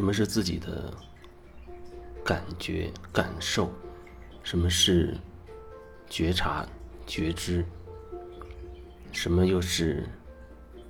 [0.00, 0.90] 什么是自己的
[2.24, 3.70] 感觉、感受？
[4.42, 5.14] 什么是
[6.08, 6.66] 觉察、
[7.06, 7.62] 觉知？
[9.12, 10.08] 什么又是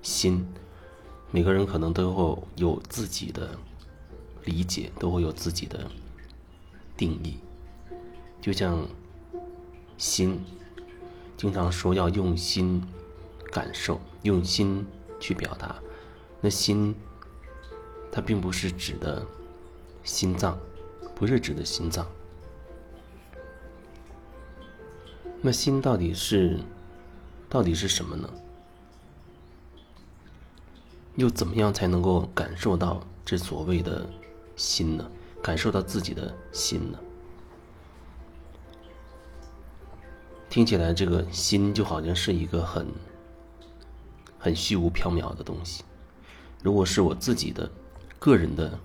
[0.01, 0.47] 心？
[1.33, 3.59] 每个人可能都会有自己的
[4.45, 5.91] 理解，都会有自己的
[6.97, 7.39] 定义。
[8.41, 8.87] 就像
[9.99, 10.41] 心，
[11.37, 12.81] 经常说要用心
[13.51, 14.87] 感受，用心
[15.19, 15.75] 去表达。
[16.41, 16.95] 那心，
[18.13, 19.25] 它并不是指的
[20.03, 20.59] 心脏，
[21.15, 22.07] 不是指的心脏。
[25.41, 26.59] 那心到底是，
[27.49, 28.29] 到底是什么呢？
[31.17, 34.09] 又怎么样才能够感受到这所谓的
[34.57, 35.11] 心呢？
[35.43, 36.99] 感受到自己的心呢？
[40.51, 42.87] 听起来，这个心就好像是一个很、
[44.39, 45.85] 很虚无缥缈的东西。
[46.63, 47.71] 如果是我自己的
[48.21, 48.79] 个人的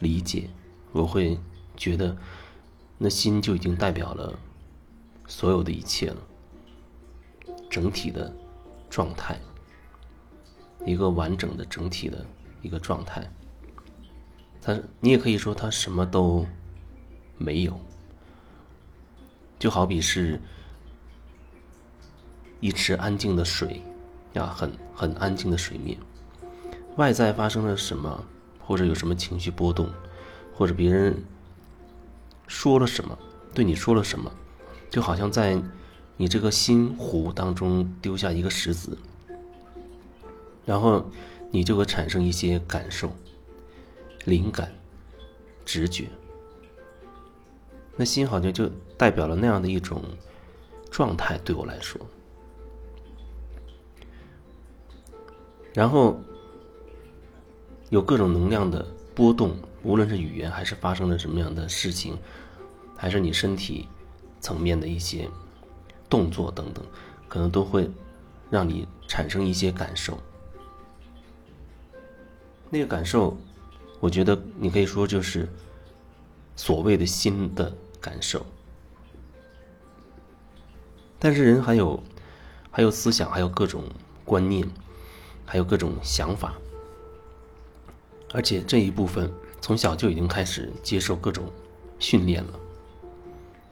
[0.00, 0.50] 理解，
[0.90, 1.38] 我会
[1.76, 2.14] 觉得，
[2.98, 4.36] 那心就已经代表了
[5.28, 6.16] 所有的一切了，
[7.70, 8.30] 整体的
[8.90, 9.40] 状态。
[10.84, 12.26] 一个完整的整体的
[12.60, 13.30] 一个状态，
[14.60, 16.44] 它你也可以说它什么都
[17.38, 17.78] 没有，
[19.58, 20.40] 就好比是
[22.60, 23.82] 一池安静的水
[24.32, 25.98] 呀，很很安静的水面，
[26.96, 28.24] 外在发生了什么，
[28.70, 29.90] 或者有什么情绪波动，
[30.54, 31.24] 或者别人
[32.46, 33.18] 说了什么，
[33.52, 34.30] 对你说了什么，
[34.88, 35.60] 就好像在
[36.16, 38.96] 你这个心湖当中丢下一个石子。
[40.64, 41.04] 然后，
[41.50, 43.10] 你就会产生一些感受、
[44.24, 44.72] 灵感、
[45.64, 46.08] 直觉。
[47.96, 50.00] 那心好像就代表了那样的一种
[50.92, 52.00] 状态，对我来说。
[55.74, 56.20] 然后，
[57.90, 62.16] 有各种能量的波动，无论是语言，还是发生了什么样的事情，
[62.96, 63.88] 还是你身体
[64.40, 65.28] 层面的一些
[66.08, 66.84] 动作等等，
[67.28, 67.90] 可能都会
[68.48, 70.16] 让你产生一些感受。
[72.70, 73.36] 那个感受，
[73.98, 75.48] 我觉得你可以说就是
[76.54, 78.46] 所谓的心的感受。
[81.18, 82.00] 但是人还有
[82.70, 83.82] 还有思想，还有各种
[84.24, 84.66] 观念，
[85.44, 86.54] 还有各种想法，
[88.32, 89.30] 而且这一部分
[89.60, 91.44] 从小就已经开始接受各种
[91.98, 92.52] 训练了，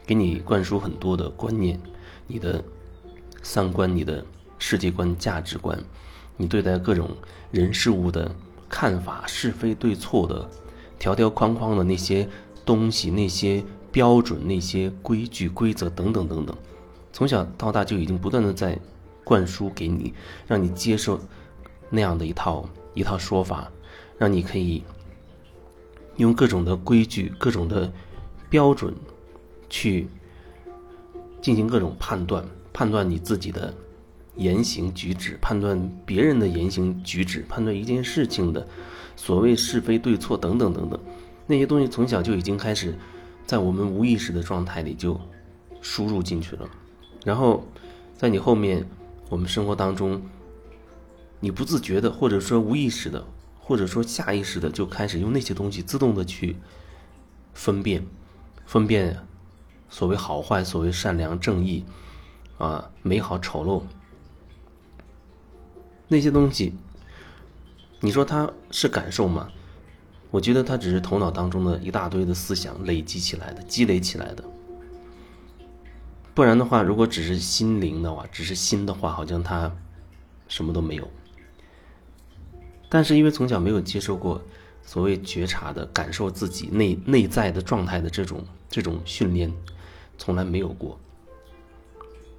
[0.07, 1.81] 给你灌输很多的观念，
[2.27, 2.63] 你的
[3.43, 4.25] 三观、你的
[4.59, 5.79] 世界观、价值观，
[6.37, 7.11] 你对待各种
[7.51, 8.31] 人事物的。
[8.71, 10.47] 看法是非对错的，
[10.99, 12.29] 条条框框的那些
[12.67, 16.55] 东西，那些标准，那些规矩规则等等等等，
[17.11, 18.79] 从小到大就已经不断的在
[19.25, 20.13] 灌输给你，
[20.47, 21.19] 让你接受
[21.89, 23.73] 那样的一套一套说法，
[24.19, 24.83] 让你可以
[26.17, 27.91] 用各种的规矩、各种的
[28.51, 28.95] 标准
[29.71, 30.09] 去
[31.41, 33.73] 进行各种判断，判断你自己的。
[34.37, 38.65] 言行举止，判断别人的言行举止，判断一件事情的
[39.17, 41.01] 所谓是非对错等等等等，
[41.45, 42.95] 那些东西从小就已经开始
[43.45, 45.21] 在我们无意识的状态里就
[45.81, 46.71] 输入进去了，
[47.25, 47.67] 然后
[48.17, 48.89] 在你后面
[49.29, 50.23] 我们生活当中，
[51.41, 53.27] 你不自觉的或者说无意识的
[53.69, 56.57] 或者说下意识的就开始用那些东西自动的去
[57.53, 58.07] 分辨，
[58.65, 59.19] 分辨
[59.91, 61.85] 所谓好坏，所谓善良正义
[62.57, 63.83] 啊，美好丑陋。
[66.09, 66.73] 那些东西，
[68.01, 69.51] 你说它是感受吗？
[70.31, 74.43] 我觉得它只是头脑当中的一大堆的思想累积起来的、积累起来的。
[76.35, 79.71] 不然的话，如果只是心灵的话，只是心的话，好像它
[80.49, 81.07] 什么都没有。
[82.89, 84.41] 但是因为从小没有接受过
[84.83, 89.53] 所谓觉察的感受自己内内在的状态的这种这种训练，
[90.17, 90.99] 从来没有过，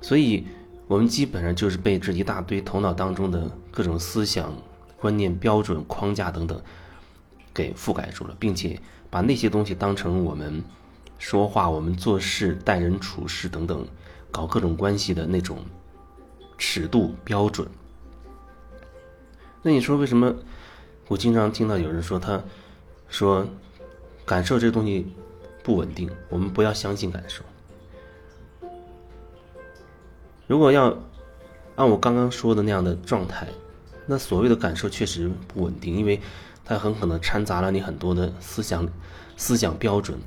[0.01, 0.45] 所以。
[0.89, 4.51] 我们基本上就是被这一大堆头脑当中的各种思想、
[4.99, 6.59] 观念、标准、框架等等
[7.53, 10.63] 给覆盖住了，并且把那些东西当成我们
[11.19, 13.87] 说话、我们做事、待人处事等等
[14.31, 15.59] 搞各种关系的那种
[16.57, 17.67] 尺度标准。
[19.61, 20.33] 那你说为什么？
[21.07, 22.39] 我经常听到有人说，他
[23.09, 23.47] 说
[24.25, 25.07] 感受这东西
[25.63, 27.43] 不稳定，我们不要相信感受。
[30.45, 30.95] 如果要
[31.75, 33.47] 按我刚刚说的那样的状态，
[34.05, 36.21] 那所谓的感受确实不稳定，因为
[36.63, 38.87] 它很可能掺杂了你很多的思想、
[39.35, 40.17] 思想标准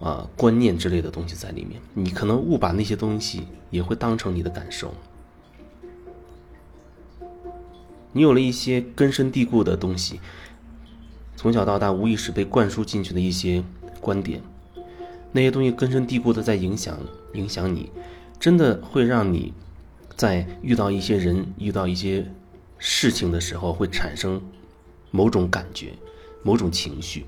[0.00, 1.80] 啊、观念之类的东西在里面。
[1.92, 4.94] 你可能误把那些东西也会当成你的感受。
[8.12, 10.20] 你有了一些根深蒂固的东西，
[11.34, 13.64] 从小到大无意识被灌输进去的一些
[14.00, 14.42] 观点，
[15.32, 16.98] 那些东西根深蒂固的在影响
[17.34, 17.90] 影响你，
[18.38, 19.54] 真的会让你
[20.14, 22.30] 在遇到一些人、遇到一些
[22.76, 24.42] 事情的时候，会产生
[25.10, 25.94] 某种感觉、
[26.42, 27.24] 某种情绪。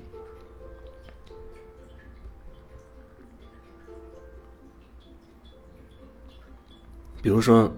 [7.23, 7.73] 比如说，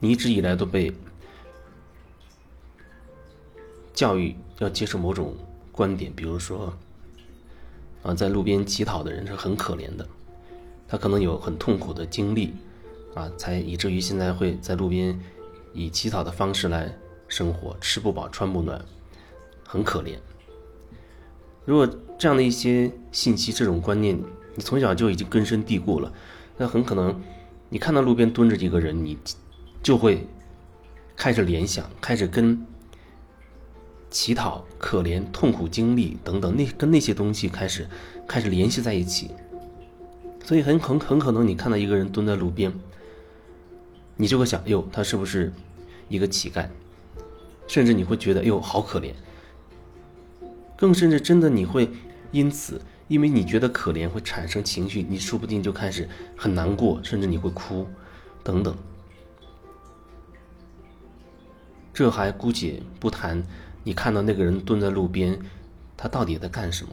[0.00, 0.92] 你一直以来都被
[3.96, 5.34] 教育要接受某种
[5.72, 6.72] 观点，比如说，
[8.02, 10.06] 啊，在路边乞讨的人是很可怜的，
[10.86, 12.52] 他可能有很痛苦的经历，
[13.14, 15.18] 啊，才以至于现在会在路边
[15.72, 16.94] 以乞讨的方式来
[17.26, 18.84] 生活，吃不饱穿不暖，
[19.66, 20.18] 很可怜。
[21.64, 21.88] 如果
[22.18, 24.16] 这样的一些信息、这种观念，
[24.54, 26.12] 你从小就已经根深蒂固了，
[26.58, 27.18] 那很可能。
[27.68, 29.18] 你看到路边蹲着一个人，你
[29.82, 30.24] 就会
[31.16, 32.64] 开始联想，开始跟
[34.10, 37.86] 乞讨、可怜、痛苦经历等等那跟那些东西开始
[38.26, 39.30] 开始联系在一起。
[40.44, 42.72] 所以很很很可能你看到一个人蹲在路边，
[44.16, 45.52] 你就会想：哟，他是不是
[46.08, 46.68] 一个乞丐？
[47.66, 49.12] 甚至你会觉得：哟，好可怜。
[50.76, 51.90] 更甚至真的你会
[52.32, 52.80] 因此。
[53.08, 57.86] 因为你觉得可怜会产生情绪，你说不定就开始很难过，甚至你会哭，
[58.42, 58.76] 等等。
[61.94, 63.40] 这还姑且不谈，
[63.86, 65.38] 你看到那个人蹲在路边，
[65.96, 66.92] 他到底在干什么？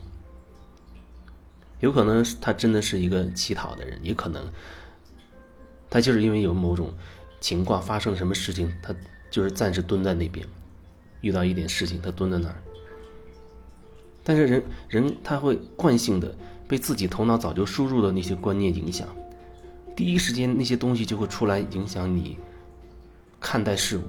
[1.80, 4.48] 有可能他真的是一个乞讨的人，也可能
[5.90, 6.94] 他就是因为有某种
[7.42, 8.94] 情况发生什么事情，他
[9.32, 10.46] 就是暂时蹲在那边，
[11.22, 12.62] 遇到一点事情，他蹲在那儿。
[14.24, 16.36] 但是人人他会惯性的
[16.68, 19.08] 被自己头脑早就输入的那些观念影响，
[19.96, 22.38] 第一时间那些东西就会出来影响你
[23.40, 24.04] 看待事物，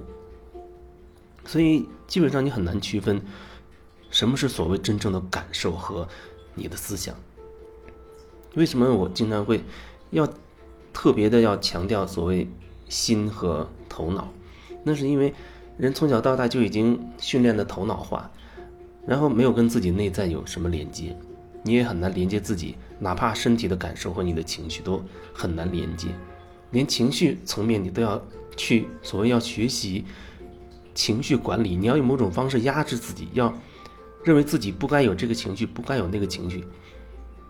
[1.46, 3.20] 所以基本上你很难区分
[4.11, 6.08] 什么是所谓真正的感受和
[6.55, 7.14] 你的思想。
[8.55, 9.62] 为什么我经常会
[10.11, 10.29] 要
[10.93, 12.49] 特别的要强调所谓
[12.88, 14.29] 心和头脑？
[14.82, 15.35] 那是因为
[15.76, 18.31] 人从小到大就已经训练的头脑化。
[19.06, 21.14] 然后没有跟自己内在有什么连接，
[21.62, 25.05] 你也很难连接自己，哪怕身体的感受和你的情绪都
[25.35, 26.08] 很难连接，
[26.70, 28.19] 连情绪层面你都要
[28.56, 30.06] 去所谓要学习
[30.94, 33.52] 情绪管理，你要用某种方式压制自己，要
[34.23, 36.64] 认为自己不该有这个情绪，不该有那个情绪，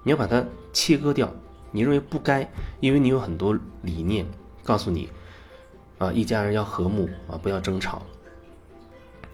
[0.03, 1.33] 你要把它切割掉。
[1.71, 2.51] 你认为不该，
[2.81, 4.27] 因为你有很多理念
[4.63, 5.09] 告诉你，
[5.99, 8.03] 啊，一家人要和睦啊，不要争吵，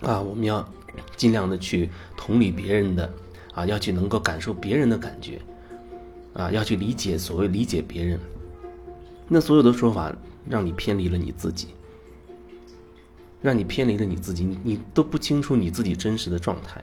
[0.03, 0.69] 啊，我们要。
[1.17, 3.15] 尽量的去同理别人的，
[3.55, 5.41] 啊，要去能够感受别人的感觉，
[6.35, 8.19] 啊，要去理解所谓理解别人。
[9.29, 10.13] 那所有的说法
[10.49, 11.69] 让你偏离了你自己，
[13.43, 16.83] 让你偏离了你自己，你都不清楚你自己真实的状态，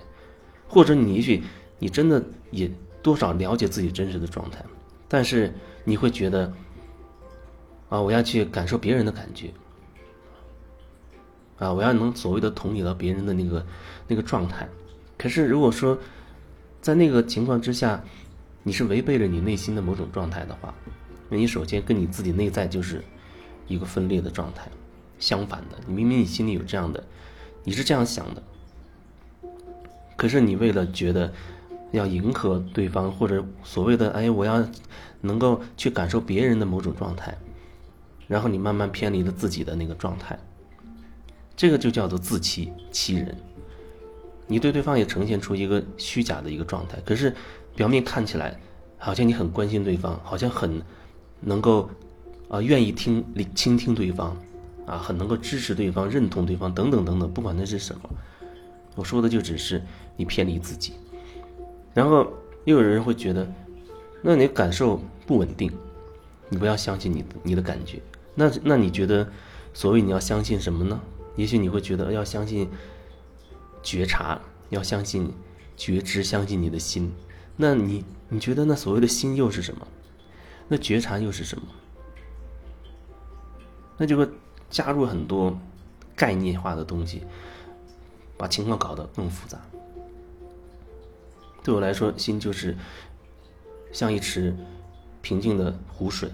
[0.67, 1.43] 或者你也许
[1.79, 2.71] 你真的也
[3.01, 4.63] 多少了解自己真实的状态，
[5.07, 6.51] 但是你会觉得，
[7.89, 9.51] 啊，我要去感受别人的感觉。
[11.57, 13.65] 啊，我要能所谓的同理到别人的那个
[14.07, 14.69] 那个状态，
[15.17, 15.97] 可是如果说
[16.81, 18.03] 在那个情况之下，
[18.61, 20.71] 你是违背了你内心的某种状态的话，
[21.29, 23.03] 那你首先跟你自己内在就是
[23.67, 24.69] 一个分裂的状态，
[25.19, 27.03] 相反的，你明明你心里有这样的，
[27.63, 28.43] 你是这样想的，
[30.15, 31.31] 可是你为了觉得
[31.91, 34.67] 要迎合对方，或者所谓的哎，我要
[35.21, 37.37] 能够去感受别人的某种状态，
[38.27, 40.37] 然后你慢慢偏离了自己的那个状态。
[41.55, 43.35] 这个就叫做自欺欺人，
[44.45, 47.35] 你对对方也呈现出一个虚假的一个状态，可是
[47.75, 48.59] 表面看起来
[48.99, 50.79] 好像你很关心对方，好像很
[51.39, 51.89] 能够
[52.47, 53.25] 啊愿意听
[53.55, 54.37] 倾听对方，
[54.87, 58.09] 啊很能够支持对方、认同对方等等等等，不管那是什么，
[58.95, 59.83] 我说的就只是
[60.15, 60.93] 你偏离自己，
[61.93, 62.33] 然后
[62.65, 63.47] 又有人会觉得，
[64.23, 65.71] 那你感受不稳定，
[66.49, 68.01] 你不要相信你你的感觉，
[68.33, 69.29] 那那你觉得
[69.73, 70.99] 所谓你要相信什么呢？
[71.35, 72.67] 也许你会觉得要相信
[73.83, 75.31] 觉察，要相信
[75.75, 77.13] 觉知，相信你的心。
[77.55, 79.87] 那你你觉得那所谓的心又是什么？
[80.67, 81.63] 那觉察又是什么？
[83.97, 84.27] 那就会
[84.69, 85.57] 加入很多
[86.15, 87.23] 概念化的东西，
[88.37, 89.59] 把情况搞得更复杂。
[91.63, 92.75] 对我来说，心就是
[93.91, 94.55] 像一池
[95.21, 96.29] 平静的湖水，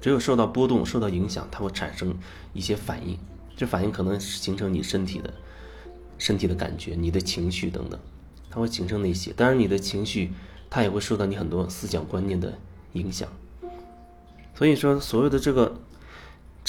[0.00, 2.16] 只有受到波动、受到影响，它会产生
[2.52, 3.18] 一些反应。
[3.56, 5.32] 这反应可能形成你身体的、
[6.16, 8.00] 身体的感觉、你的情绪等等，
[8.48, 9.32] 它会形成那些。
[9.32, 10.32] 当然，你的情绪
[10.70, 12.56] 它也会受到你很多思想观念的
[12.94, 13.28] 影响。
[14.54, 15.78] 所以说，所有的这个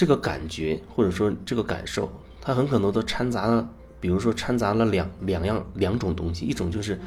[0.01, 7.00] 这个感觉或者说这个感受，它很可能都掺杂了比如说掺杂了两两样两种东西，一种就是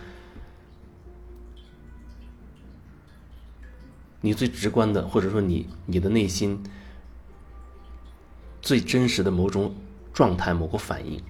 [4.21, 6.63] 你最直观的，或者说你你的内心
[8.63, 9.75] 最真实的某种
[10.13, 11.21] 状态、某个反应，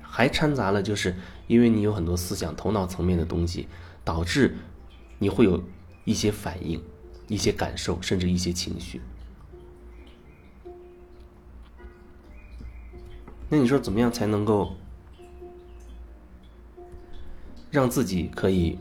[0.00, 1.14] 还掺杂了就是
[1.46, 3.68] 因为你有很多思想、头脑层面的东西，
[4.02, 4.56] 导致
[5.20, 5.62] 你会有
[6.04, 6.82] 一些反应、
[7.28, 9.00] 一些感受，甚至一些情绪。
[13.54, 14.74] 那你说怎么样才能够
[17.70, 18.78] 让自己可以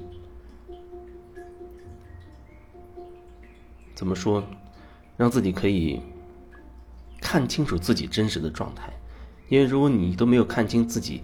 [3.93, 4.41] 怎么说？
[5.17, 5.99] 让自己可以
[7.19, 8.93] 看清楚自己真实的状态？
[9.49, 11.21] 因为如果你都没有看清自己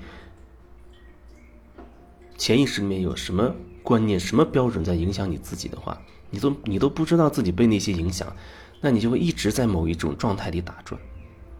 [2.37, 5.97] 潜意识里面有什么观念、什么标准在影响你自己的话，
[6.29, 8.35] 你都你都不知道自己被那些影响，
[8.81, 10.99] 那你就会一直在某一种状态里打转，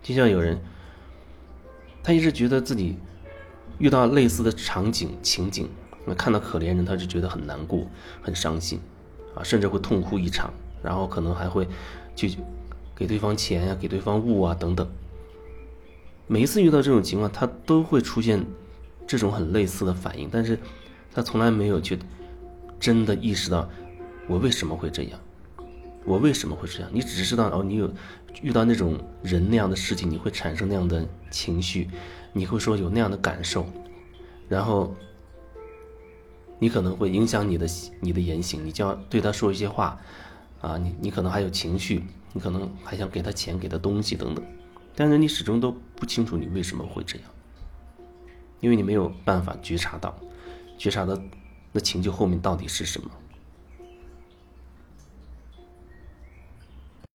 [0.04, 0.62] 就像有人。
[2.08, 2.96] 他一直觉得自己
[3.80, 5.68] 遇到类似的场景情景，
[6.18, 7.86] 看到可怜人，他就觉得很难过、
[8.22, 8.80] 很伤心，
[9.36, 11.68] 啊，甚至会痛哭一场，然后可能还会
[12.16, 12.38] 去
[12.96, 14.88] 给对方钱呀、给对方物啊等等。
[16.28, 18.42] 每一次遇到这种情况，他都会出现
[19.06, 20.58] 这种很类似的反应，但是
[21.14, 22.00] 他从来没有去
[22.80, 23.70] 真的意识到
[24.30, 25.20] 我为什么会这样。
[26.06, 26.90] 我为什么会这样？
[26.94, 27.94] 你只知道哦，你有
[28.42, 31.90] 遇到那种人那样的事情，你会产生那样的情绪，
[32.34, 33.66] 你会说有那样的感受，
[34.48, 34.94] 然后
[36.60, 37.68] 你可能会影响你的
[38.00, 40.00] 你的言行，你就要对他说一些话，
[40.62, 42.04] 啊，你你可能还有情绪，
[42.34, 44.44] 你可能还想给他钱、给他东西等等，
[44.96, 47.30] 但是你始终都不清楚你为什么会这样，
[48.60, 50.16] 因为你没有办法觉察到，
[50.78, 51.20] 觉察到
[51.72, 53.10] 那情绪后面到底是什么。